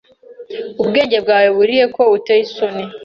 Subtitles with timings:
[0.81, 2.83] Ubwenge bwawe burihe ko uteye isoni?